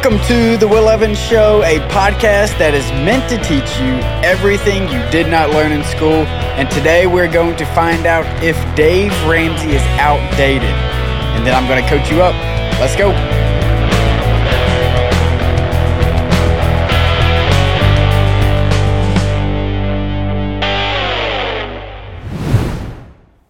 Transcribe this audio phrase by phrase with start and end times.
[0.00, 4.84] Welcome to The Will Evans Show, a podcast that is meant to teach you everything
[4.84, 6.22] you did not learn in school.
[6.54, 10.70] And today we're going to find out if Dave Ramsey is outdated.
[10.70, 12.32] And then I'm going to coach you up.
[12.78, 13.10] Let's go.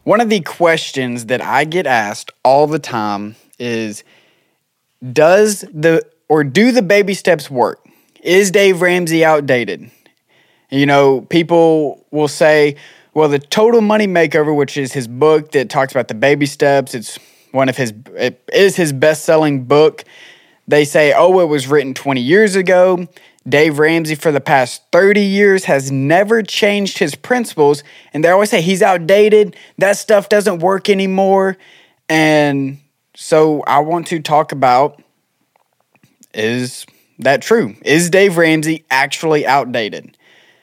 [0.05, 4.03] One of the questions that I get asked all the time is
[5.13, 7.85] Does the or do the baby steps work?
[8.23, 9.91] Is Dave Ramsey outdated?
[10.71, 12.77] You know, people will say,
[13.15, 16.95] well, the Total Money Makeover, which is his book that talks about the baby steps,
[16.95, 17.19] it's
[17.53, 20.05] one of his, it is his best selling book.
[20.67, 23.09] They say, oh, it was written 20 years ago.
[23.49, 27.83] Dave Ramsey, for the past 30 years, has never changed his principles.
[28.13, 29.57] And they always say he's outdated.
[29.79, 31.57] That stuff doesn't work anymore.
[32.11, 32.79] And
[33.15, 35.03] so I want to talk about
[36.35, 36.87] is
[37.19, 37.75] that true?
[37.85, 40.17] Is Dave Ramsey actually outdated?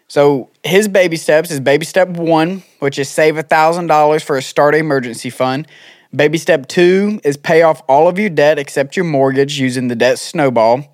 [0.08, 4.76] So his baby steps is baby step one, which is save $1,000 for a start
[4.76, 5.68] emergency fund.
[6.16, 9.96] Baby step two is pay off all of your debt except your mortgage using the
[9.96, 10.86] debt snowball.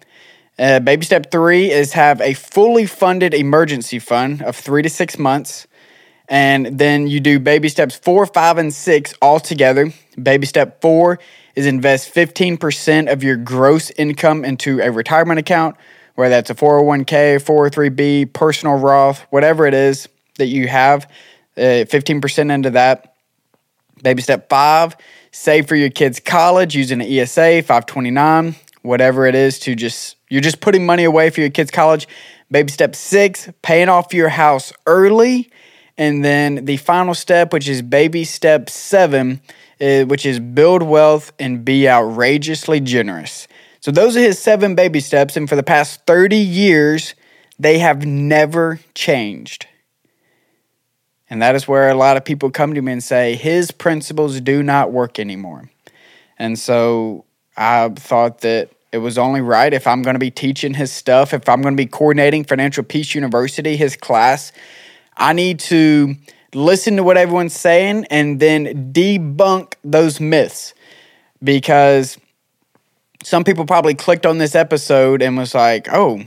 [0.57, 5.19] Uh, baby step three is have a fully funded emergency fund of three to six
[5.19, 5.67] months.
[6.31, 9.93] And then you do baby steps four, five, and six all together.
[10.21, 11.19] Baby step four
[11.55, 15.75] is invest 15% of your gross income into a retirement account,
[16.15, 21.03] whether that's a 401k, 403b, personal Roth, whatever it is that you have,
[21.57, 23.15] uh, 15% into that.
[24.01, 24.95] Baby step five,
[25.33, 30.39] save for your kids' college using an ESA, 529, whatever it is to just, you're
[30.39, 32.07] just putting money away for your kids' college.
[32.49, 35.50] Baby step six, paying off your house early.
[36.01, 39.39] And then the final step, which is baby step seven,
[39.79, 43.47] uh, which is build wealth and be outrageously generous.
[43.81, 47.13] So those are his seven baby steps, and for the past 30 years,
[47.59, 49.67] they have never changed.
[51.29, 54.41] And that is where a lot of people come to me and say, his principles
[54.41, 55.69] do not work anymore.
[56.39, 57.25] And so
[57.55, 61.31] I thought that it was only right if I'm going to be teaching his stuff,
[61.31, 64.51] if I'm going to be coordinating Financial Peace University, his class,
[65.15, 66.15] I need to
[66.53, 70.73] listen to what everyone's saying, and then debunk those myths.
[71.43, 72.17] Because
[73.23, 76.21] some people probably clicked on this episode and was like, oh,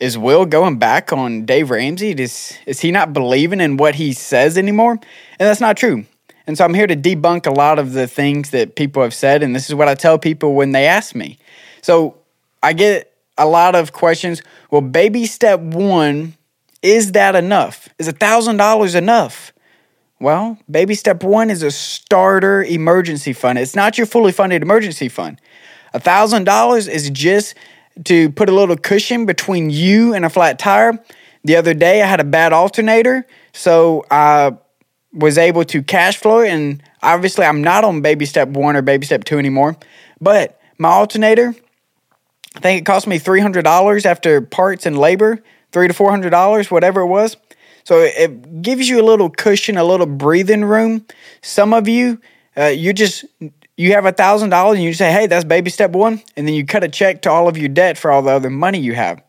[0.00, 2.12] is Will going back on Dave Ramsey?
[2.12, 4.92] Is, is he not believing in what he says anymore?
[4.92, 5.00] And
[5.38, 6.04] that's not true.
[6.46, 9.42] And so I'm here to debunk a lot of the things that people have said.
[9.42, 11.38] And this is what I tell people when they ask me.
[11.82, 12.16] So
[12.62, 14.42] I get a lot of questions.
[14.70, 16.37] Well, baby step one,
[16.82, 17.88] is that enough?
[17.98, 19.52] Is $1,000 enough?
[20.20, 23.58] Well, baby step one is a starter emergency fund.
[23.58, 25.40] It's not your fully funded emergency fund.
[25.94, 27.54] $1,000 is just
[28.04, 31.02] to put a little cushion between you and a flat tire.
[31.44, 34.56] The other day, I had a bad alternator, so I
[35.12, 36.40] was able to cash flow.
[36.40, 39.76] And obviously, I'm not on baby step one or baby step two anymore.
[40.20, 41.54] But my alternator,
[42.56, 47.06] I think it cost me $300 after parts and labor, three to $400, whatever it
[47.06, 47.36] was.
[47.84, 51.06] So it gives you a little cushion, a little breathing room.
[51.40, 52.20] Some of you,
[52.56, 53.24] uh, you just
[53.78, 56.54] you have a thousand dollars and you say, "Hey, that's baby step one," and then
[56.54, 58.94] you cut a check to all of your debt for all the other money you
[58.94, 59.22] have.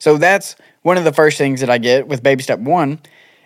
[0.00, 2.98] So that's one of the first things that I get with baby step one.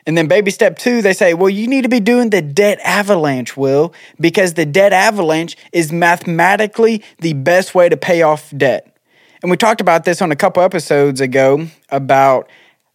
[0.07, 2.81] And then baby step two, they say, well, you need to be doing the debt
[2.83, 8.97] avalanche, Will, because the debt avalanche is mathematically the best way to pay off debt.
[9.43, 12.49] And we talked about this on a couple episodes ago about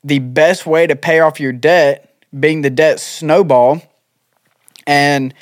[0.03, 3.81] the best way to pay off your debt being the debt snowball.
[4.85, 5.33] And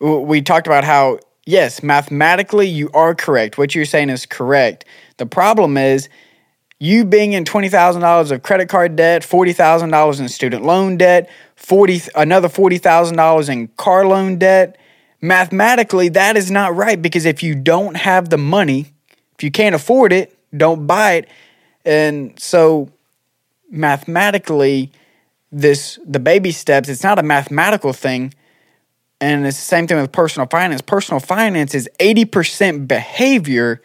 [0.00, 3.56] we talked about how, yes, mathematically you are correct.
[3.56, 4.84] What you're saying is correct.
[5.16, 6.08] The problem is
[6.78, 12.48] you being in $20,000 of credit card debt, $40,000 in student loan debt, 40 another
[12.48, 14.76] $40,000 in car loan debt.
[15.20, 18.92] Mathematically, that is not right because if you don't have the money,
[19.36, 21.28] if you can't afford it, don't buy it.
[21.84, 22.90] And so
[23.70, 24.92] mathematically
[25.50, 28.34] this the baby steps it's not a mathematical thing.
[29.20, 30.82] And it's the same thing with personal finance.
[30.82, 33.80] Personal finance is 80% behavior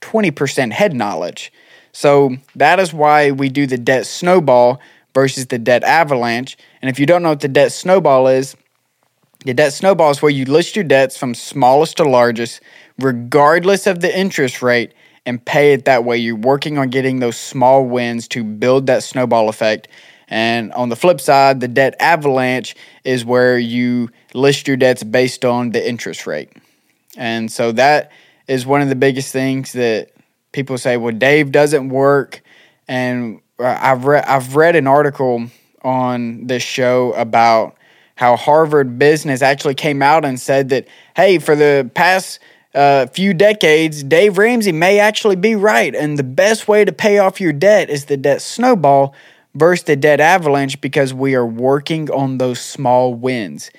[0.00, 1.52] 20% head knowledge.
[1.92, 4.80] So that is why we do the debt snowball
[5.12, 6.56] versus the debt avalanche.
[6.80, 8.56] And if you don't know what the debt snowball is
[9.44, 12.60] the debt snowball is where you list your debts from smallest to largest
[12.98, 14.92] regardless of the interest rate
[15.26, 16.16] and pay it that way.
[16.16, 19.88] You're working on getting those small wins to build that snowball effect.
[20.28, 25.44] And on the flip side, the debt avalanche is where you list your debts based
[25.44, 26.52] on the interest rate.
[27.16, 28.12] And so that
[28.46, 30.10] is one of the biggest things that
[30.52, 32.42] people say, well, Dave doesn't work.
[32.88, 35.46] And uh, I've, re- I've read an article
[35.82, 37.76] on this show about
[38.14, 42.38] how Harvard Business actually came out and said that, hey, for the past
[42.74, 45.94] uh, few decades, Dave Ramsey may actually be right.
[45.94, 49.14] And the best way to pay off your debt is the debt snowball
[49.54, 53.70] versus the debt avalanche because we are working on those small wins.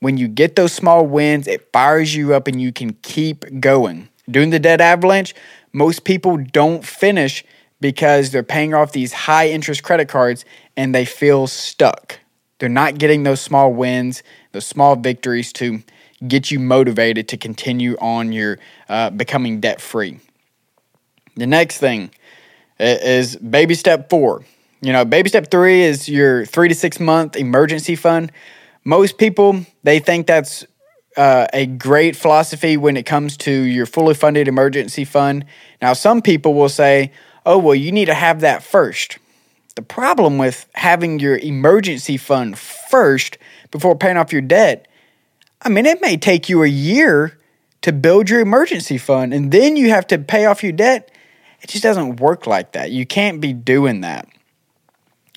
[0.00, 4.08] When you get those small wins, it fires you up and you can keep going.
[4.30, 5.34] Doing the debt avalanche,
[5.72, 7.44] most people don't finish
[7.80, 10.44] because they're paying off these high interest credit cards
[10.76, 12.18] and they feel stuck.
[12.58, 15.82] They're not getting those small wins, those small victories to
[16.26, 18.58] get you motivated to continue on your
[18.88, 20.18] uh, becoming debt free.
[21.36, 22.10] The next thing
[22.78, 24.44] is baby step four.
[24.80, 28.32] You know, baby step three is your three to six month emergency fund.
[28.84, 30.66] Most people they think that's
[31.16, 35.44] uh, a great philosophy when it comes to your fully funded emergency fund.
[35.80, 37.12] Now, some people will say,
[37.44, 39.18] "Oh, well, you need to have that first.
[39.74, 43.38] The problem with having your emergency fund first
[43.70, 44.86] before paying off your debt,
[45.62, 47.38] I mean, it may take you a year
[47.82, 51.10] to build your emergency fund and then you have to pay off your debt.
[51.60, 52.90] It just doesn't work like that.
[52.90, 54.28] You can't be doing that.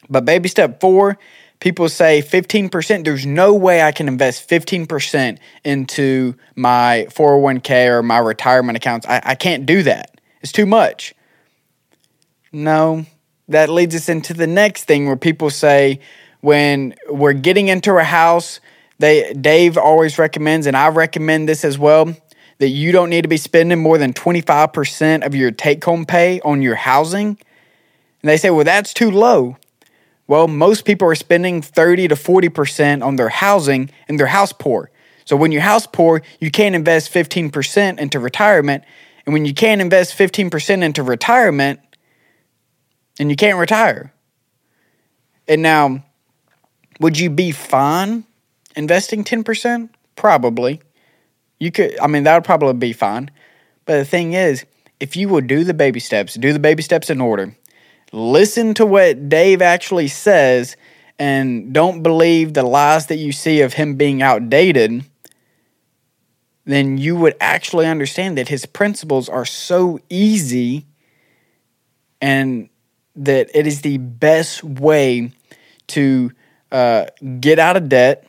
[0.09, 1.17] But baby step four,
[1.59, 3.03] people say 15%.
[3.03, 9.05] There's no way I can invest 15% into my 401k or my retirement accounts.
[9.07, 10.19] I, I can't do that.
[10.41, 11.13] It's too much.
[12.51, 13.05] No,
[13.47, 15.99] that leads us into the next thing where people say
[16.41, 18.59] when we're getting into a house,
[18.99, 22.15] they Dave always recommends, and I recommend this as well,
[22.59, 26.39] that you don't need to be spending more than 25% of your take home pay
[26.41, 27.27] on your housing.
[27.27, 29.57] And they say, well, that's too low.
[30.27, 34.89] Well, most people are spending 30 to 40% on their housing and they're house poor.
[35.25, 38.83] So when you're house poor, you can't invest 15% into retirement.
[39.25, 41.79] And when you can't invest 15% into retirement,
[43.19, 44.13] and you can't retire.
[45.47, 46.03] And now,
[46.99, 48.25] would you be fine
[48.75, 49.89] investing 10%?
[50.15, 50.81] Probably.
[51.59, 53.31] You could, I mean, that would probably be fine.
[53.85, 54.65] But the thing is,
[54.99, 57.55] if you will do the baby steps, do the baby steps in order,
[58.11, 60.75] listen to what Dave actually says,
[61.19, 65.05] and don't believe the lies that you see of him being outdated,
[66.65, 70.85] then you would actually understand that his principles are so easy
[72.21, 72.69] and
[73.15, 75.31] that it is the best way
[75.87, 76.31] to
[76.71, 77.05] uh,
[77.39, 78.27] get out of debt,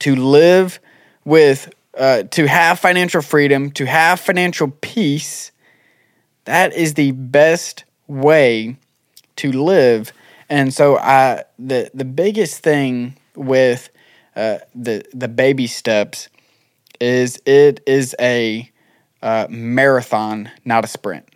[0.00, 0.80] to live
[1.24, 5.52] with, uh, to have financial freedom, to have financial peace.
[6.44, 8.76] That is the best way
[9.36, 10.12] to live.
[10.48, 13.90] And so, I the the biggest thing with
[14.36, 16.28] uh, the the baby steps
[17.00, 18.70] is it is a
[19.22, 21.28] uh, marathon, not a sprint.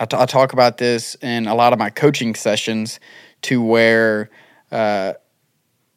[0.00, 3.00] I, t- I talk about this in a lot of my coaching sessions
[3.42, 4.30] to where
[4.70, 5.14] uh,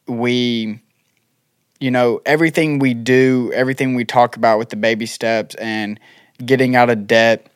[0.06, 0.80] we,
[1.82, 5.98] you know, everything we do, everything we talk about with the baby steps and
[6.44, 7.48] getting out of debt,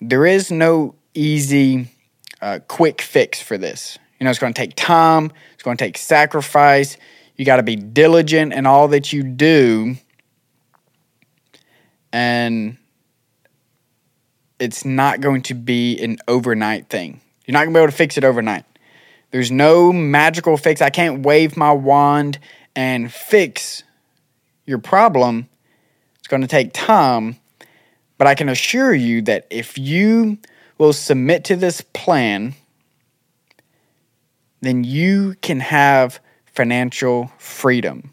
[0.00, 1.88] there is no easy,
[2.40, 3.98] uh, quick fix for this.
[4.18, 6.96] You know, it's going to take time, it's going to take sacrifice.
[7.36, 9.96] You got to be diligent in all that you do.
[12.10, 12.78] And
[14.58, 17.20] it's not going to be an overnight thing.
[17.44, 18.64] You're not going to be able to fix it overnight.
[19.30, 20.80] There's no magical fix.
[20.80, 22.38] I can't wave my wand
[22.76, 23.82] and fix
[24.66, 25.48] your problem.
[26.18, 27.36] It's going to take time.
[28.18, 30.38] But I can assure you that if you
[30.78, 32.54] will submit to this plan,
[34.60, 38.12] then you can have financial freedom.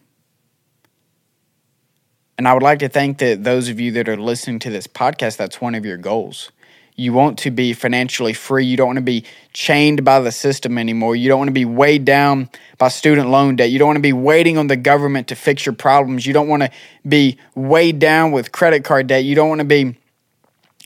[2.37, 4.87] And I would like to thank that those of you that are listening to this
[4.87, 6.51] podcast, that's one of your goals.
[6.95, 8.65] You want to be financially free.
[8.65, 11.15] You don't want to be chained by the system anymore.
[11.15, 13.71] You don't want to be weighed down by student loan debt.
[13.71, 16.25] You don't want to be waiting on the government to fix your problems.
[16.25, 16.71] You don't want to
[17.07, 19.23] be weighed down with credit card debt.
[19.23, 19.97] You don't want to be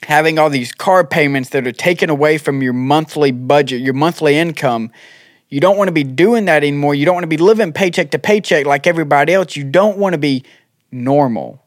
[0.03, 4.37] having all these car payments that are taken away from your monthly budget, your monthly
[4.37, 4.91] income.
[5.49, 6.95] You don't want to be doing that anymore.
[6.95, 9.55] You don't want to be living paycheck to paycheck like everybody else.
[9.55, 10.43] You don't want to be
[10.91, 11.63] normal.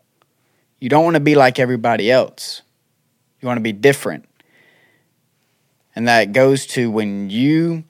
[0.80, 2.62] You don't want to be like everybody else.
[3.40, 4.25] You want to be different.
[5.95, 7.85] And that goes to when you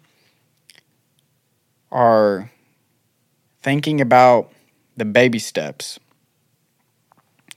[1.91, 2.51] are
[3.63, 4.53] thinking about
[4.97, 5.99] the baby steps,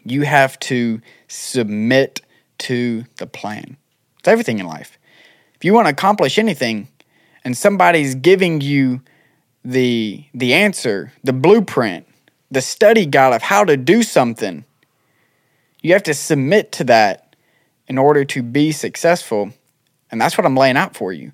[0.03, 2.21] you have to submit
[2.59, 3.77] to the plan.
[4.19, 4.97] It's everything in life.
[5.55, 6.87] If you want to accomplish anything
[7.43, 9.01] and somebody's giving you
[9.63, 12.07] the the answer, the blueprint,
[12.49, 14.65] the study guide of how to do something.
[15.81, 17.30] You have to submit to that
[17.91, 19.51] in order to be successful.
[20.11, 21.33] And that's what I'm laying out for you.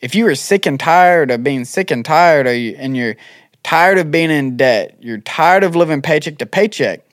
[0.00, 3.14] If you are sick and tired of being sick and tired, and you're
[3.62, 7.04] tired of being in debt, you're tired of living paycheck to paycheck,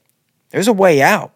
[0.50, 1.32] there's a way out.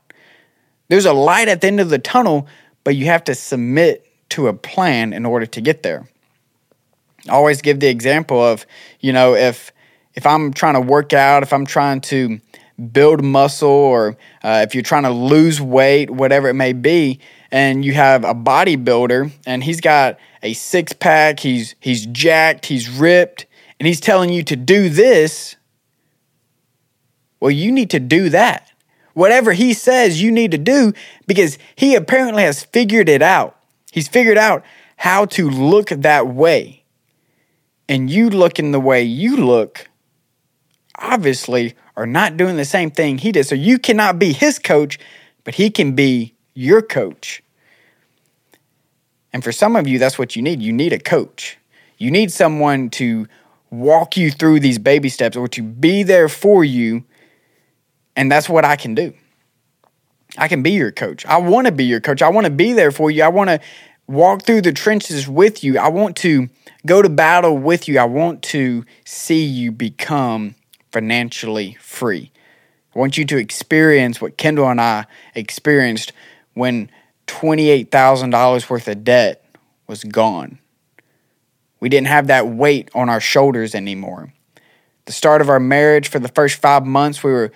[0.87, 2.47] There's a light at the end of the tunnel,
[2.83, 6.09] but you have to submit to a plan in order to get there.
[7.27, 8.65] I always give the example of,
[9.01, 9.71] you know, if
[10.15, 12.39] if I'm trying to work out, if I'm trying to
[12.79, 17.19] build muscle, or uh, if you're trying to lose weight, whatever it may be,
[17.51, 22.89] and you have a bodybuilder and he's got a six pack, he's he's jacked, he's
[22.89, 23.45] ripped,
[23.79, 25.55] and he's telling you to do this,
[27.39, 28.71] well, you need to do that.
[29.13, 30.93] Whatever he says you need to do
[31.27, 33.57] because he apparently has figured it out.
[33.91, 34.63] He's figured out
[34.97, 36.83] how to look that way.
[37.89, 39.89] And you looking the way you look
[41.01, 43.45] obviously are not doing the same thing he did.
[43.45, 44.97] So you cannot be his coach,
[45.43, 47.43] but he can be your coach.
[49.33, 50.61] And for some of you, that's what you need.
[50.61, 51.57] You need a coach.
[51.97, 53.27] You need someone to
[53.69, 57.03] walk you through these baby steps or to be there for you.
[58.15, 59.13] And that's what I can do.
[60.37, 61.25] I can be your coach.
[61.25, 62.21] I want to be your coach.
[62.21, 63.23] I want to be there for you.
[63.23, 63.59] I want to
[64.07, 65.77] walk through the trenches with you.
[65.77, 66.47] I want to
[66.85, 67.99] go to battle with you.
[67.99, 70.55] I want to see you become
[70.91, 72.31] financially free.
[72.95, 75.05] I want you to experience what Kendall and I
[75.35, 76.11] experienced
[76.53, 76.89] when
[77.27, 79.45] $28,000 worth of debt
[79.87, 80.59] was gone.
[81.79, 84.33] We didn't have that weight on our shoulders anymore.
[85.05, 87.51] The start of our marriage, for the first five months, we were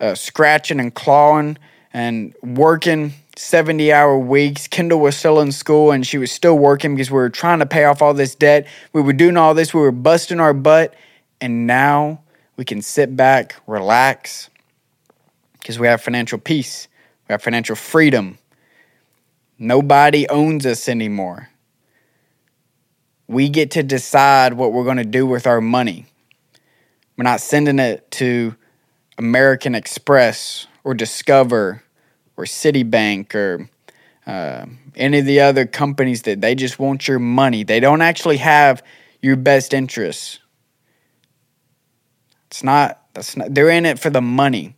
[0.00, 1.58] uh, scratching and clawing
[1.92, 4.68] and working 70 hour weeks.
[4.68, 7.66] Kendall was still in school and she was still working because we were trying to
[7.66, 8.66] pay off all this debt.
[8.92, 10.94] We were doing all this, we were busting our butt.
[11.40, 12.22] And now
[12.58, 14.50] we can sit back, relax,
[15.52, 16.88] because we have financial peace,
[17.28, 18.36] we have financial freedom.
[19.58, 21.50] Nobody owns us anymore.
[23.28, 26.06] We get to decide what we're going to do with our money.
[27.16, 28.56] We're not sending it to
[29.18, 31.82] American Express or Discover
[32.36, 33.68] or Citibank or
[34.26, 37.62] uh, any of the other companies that they just want your money.
[37.62, 38.82] They don't actually have
[39.22, 40.40] your best interests.
[42.48, 44.74] It's not, that's not, they're in it for the money.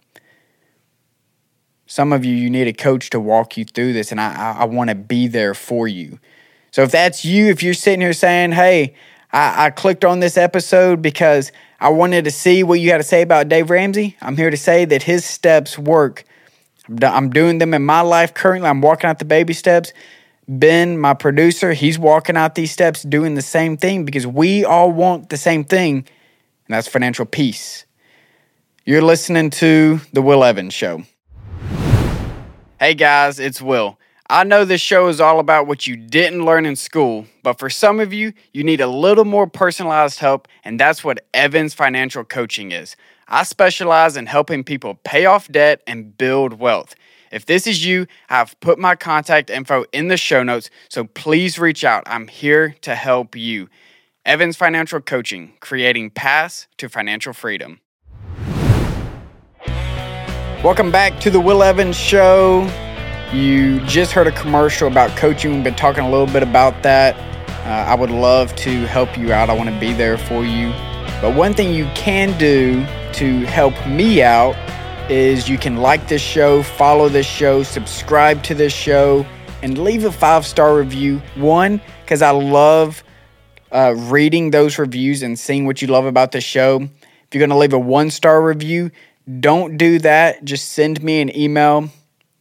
[1.86, 4.60] Some of you you need a coach to walk you through this and i i,
[4.60, 6.20] I want to be there for you.
[6.70, 8.94] So if that's you if you're sitting here saying hey
[9.32, 11.50] I, I clicked on this episode because
[11.80, 14.56] i wanted to see what you had to say about dave ramsey i'm here to
[14.56, 16.24] say that his steps work.
[17.02, 18.68] I'm doing them in my life currently.
[18.68, 19.92] I'm walking out the baby steps.
[20.46, 24.92] Ben my producer he's walking out these steps doing the same thing because we all
[24.92, 26.06] want the same thing
[26.70, 27.84] and that's financial peace
[28.84, 31.02] you're listening to the will evans show
[32.78, 33.98] Hey guys, it's Will.
[34.30, 37.68] I know this show is all about what you didn't learn in school, but for
[37.68, 42.24] some of you, you need a little more personalized help, and that's what Evans Financial
[42.24, 42.96] Coaching is.
[43.28, 46.94] I specialize in helping people pay off debt and build wealth.
[47.30, 51.58] If this is you, I've put my contact info in the show notes, so please
[51.58, 52.04] reach out.
[52.06, 53.68] I'm here to help you.
[54.30, 57.80] Evans Financial Coaching, creating paths to financial freedom.
[60.62, 62.62] Welcome back to the Will Evans Show.
[63.32, 65.54] You just heard a commercial about coaching.
[65.54, 67.16] We've been talking a little bit about that.
[67.66, 69.50] Uh, I would love to help you out.
[69.50, 70.68] I want to be there for you.
[71.20, 72.84] But one thing you can do
[73.14, 74.54] to help me out
[75.10, 79.26] is you can like this show, follow this show, subscribe to this show,
[79.64, 81.20] and leave a five star review.
[81.34, 83.02] One, because I love
[83.72, 86.80] uh, reading those reviews and seeing what you love about the show.
[86.82, 88.90] If you're going to leave a one star review,
[89.38, 90.44] don't do that.
[90.44, 91.90] Just send me an email.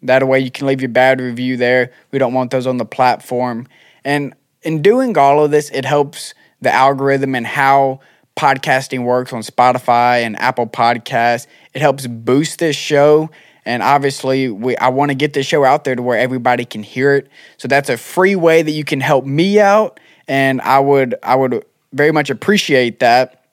[0.02, 1.92] That way you can leave your bad review there.
[2.12, 3.68] We don't want those on the platform.
[4.04, 4.34] And
[4.64, 8.00] in doing all of this, it helps the algorithm and how
[8.36, 11.48] podcasting works on Spotify and Apple Podcasts.
[11.74, 13.30] It helps boost this show.
[13.66, 16.82] And obviously, we I want to get this show out there to where everybody can
[16.82, 17.28] hear it.
[17.58, 20.00] So that's a free way that you can help me out.
[20.30, 23.44] And I would I would very much appreciate that.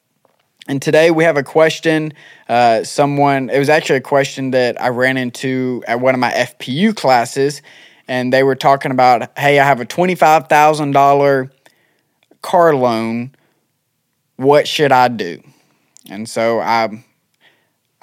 [0.68, 2.12] And today we have a question.
[2.48, 6.30] Uh, someone, it was actually a question that I ran into at one of my
[6.32, 7.62] FPU classes,
[8.08, 11.50] and they were talking about, hey, I have a $25,000
[12.42, 13.34] car loan.
[14.36, 15.40] What should I do?
[16.10, 17.04] And so I,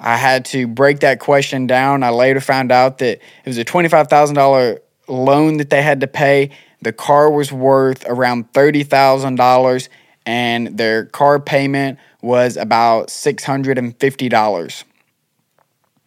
[0.00, 2.02] I had to break that question down.
[2.02, 6.50] I later found out that it was a $25,000 loan that they had to pay.
[6.84, 9.88] The car was worth around $30,000,
[10.26, 14.84] and their car payment was about $650.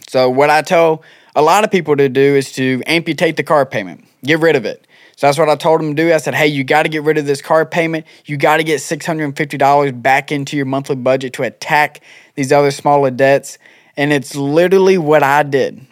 [0.08, 1.04] So, what I tell
[1.36, 4.66] a lot of people to do is to amputate the car payment, get rid of
[4.66, 4.88] it.
[5.18, 6.14] So that's what I told them to do.
[6.14, 8.06] I said, hey, you got to get rid of this car payment.
[8.26, 12.04] You got to get $650 back into your monthly budget to attack
[12.36, 13.58] these other smaller debts.
[13.98, 15.84] And it's literally what I did.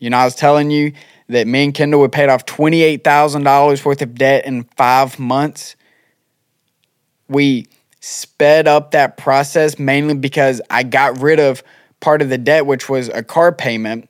[0.00, 0.92] You know, I was telling you
[1.32, 5.76] that me and Kendall would paid off $28,000 worth of debt in five months.
[7.28, 7.66] We
[8.00, 11.62] sped up that process mainly because I got rid of
[12.00, 14.08] part of the debt, which was a car payment,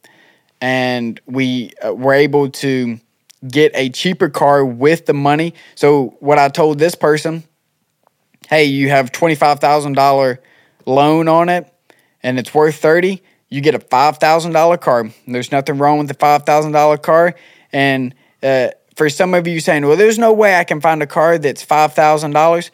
[0.61, 2.99] and we uh, were able to
[3.49, 5.55] get a cheaper car with the money.
[5.75, 7.45] So, what I told this person,
[8.49, 10.39] hey, you have $25,000
[10.87, 11.73] loan on it
[12.23, 15.11] and it's worth 30 you get a $5,000 car.
[15.27, 17.35] There's nothing wrong with the $5,000 car.
[17.71, 21.07] And uh, for some of you saying, well, there's no way I can find a
[21.07, 22.71] car that's $5,000.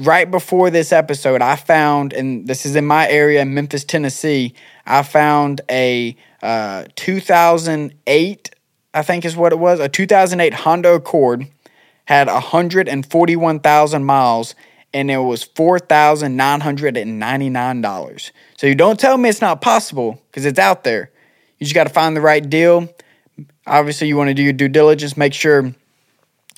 [0.00, 4.52] Right before this episode, I found, and this is in my area in Memphis, Tennessee,
[4.84, 8.54] I found a uh, 2008,
[8.92, 11.46] I think is what it was, a 2008 Honda Accord,
[12.06, 14.56] had 141,000 miles,
[14.92, 18.30] and it was $4,999.
[18.56, 21.10] So you don't tell me it's not possible because it's out there.
[21.58, 22.88] You just got to find the right deal.
[23.66, 25.74] Obviously, you want to do your due diligence, make sure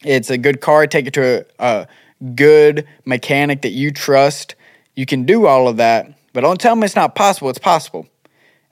[0.02, 1.86] it's a good car, take it to a, a
[2.34, 4.54] good mechanic that you trust.
[4.94, 7.48] You can do all of that, but don't tell me it's not possible.
[7.50, 8.06] It's possible.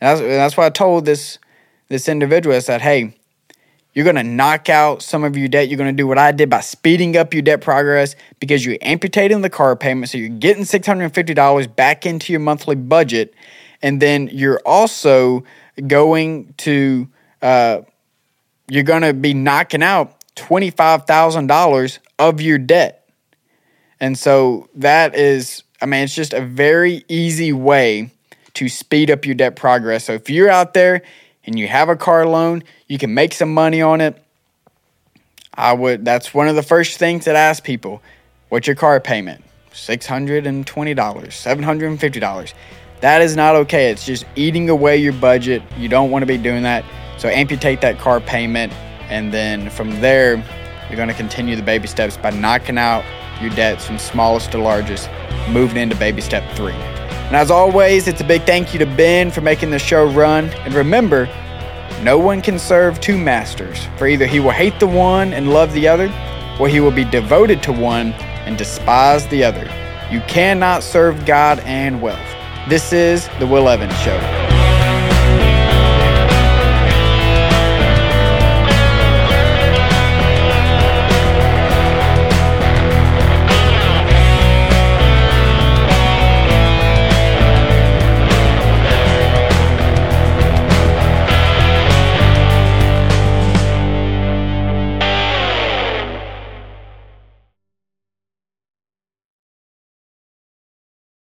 [0.01, 1.39] And that's, and that's why I told this
[1.89, 2.57] this individual.
[2.57, 3.15] I said, hey,
[3.93, 5.69] you're going to knock out some of your debt.
[5.69, 8.79] You're going to do what I did by speeding up your debt progress because you're
[8.83, 10.11] amputating the car payment.
[10.11, 13.35] So you're getting $650 back into your monthly budget.
[13.83, 15.45] And then you're also
[15.87, 17.09] going to,
[17.43, 17.81] uh,
[18.69, 23.09] you're going to be knocking out $25,000 of your debt.
[23.99, 28.11] And so that is, I mean, it's just a very easy way
[28.55, 30.05] to speed up your debt progress.
[30.05, 31.03] So if you're out there
[31.45, 34.23] and you have a car loan, you can make some money on it.
[35.55, 38.03] I would that's one of the first things that I ask people.
[38.49, 39.45] What's your car payment?
[39.73, 42.55] $620, $750.
[43.01, 43.91] That is not okay.
[43.91, 45.63] It's just eating away your budget.
[45.79, 46.85] You don't want to be doing that.
[47.19, 48.73] So amputate that car payment
[49.09, 50.37] and then from there
[50.89, 53.05] you're going to continue the baby steps by knocking out
[53.41, 55.09] your debts from smallest to largest,
[55.49, 57.00] moving into baby step 3.
[57.31, 60.47] And as always, it's a big thank you to Ben for making the show run.
[60.65, 61.27] And remember,
[62.03, 65.73] no one can serve two masters, for either he will hate the one and love
[65.73, 66.13] the other,
[66.59, 68.15] or he will be devoted to one
[68.47, 69.71] and despise the other.
[70.11, 72.19] You cannot serve God and wealth.
[72.69, 74.40] This is The Will Evans Show.